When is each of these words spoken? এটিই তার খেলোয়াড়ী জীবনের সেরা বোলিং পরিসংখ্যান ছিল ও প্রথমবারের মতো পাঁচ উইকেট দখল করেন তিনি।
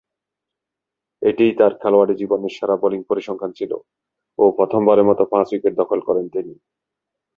এটিই 1.21 1.53
তার 1.59 1.73
খেলোয়াড়ী 1.81 2.13
জীবনের 2.15 2.53
সেরা 2.57 2.75
বোলিং 2.81 3.01
পরিসংখ্যান 3.09 3.51
ছিল 3.59 3.71
ও 4.39 4.43
প্রথমবারের 4.57 5.07
মতো 5.09 5.23
পাঁচ 5.31 5.47
উইকেট 5.53 5.73
দখল 5.77 5.99
করেন 6.07 6.25
তিনি। 6.33 6.53